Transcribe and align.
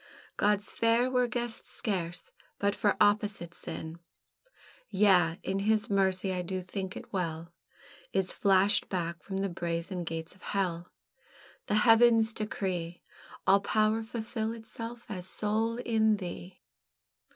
God's 0.35 0.71
Fair 0.71 1.11
were 1.11 1.27
guessed 1.27 1.67
scarce 1.67 2.31
but 2.57 2.73
for 2.75 2.97
opposite 2.99 3.53
sin; 3.53 3.99
Yea, 4.89 5.37
and 5.43 5.61
His 5.61 5.91
Mercy, 5.91 6.33
I 6.33 6.41
do 6.41 6.59
think 6.63 6.97
it 6.97 7.13
well, 7.13 7.53
Is 8.11 8.31
flashed 8.31 8.89
back 8.89 9.21
from 9.21 9.37
the 9.37 9.47
brazen 9.47 10.03
gates 10.03 10.33
of 10.33 10.41
Hell. 10.41 10.91
The 11.67 11.75
heavens 11.85 12.33
decree 12.33 13.03
All 13.45 13.59
power 13.59 14.01
fulfil 14.01 14.53
itself 14.53 15.05
as 15.07 15.27
soul 15.27 15.77
in 15.77 16.17
thee. 16.17 16.63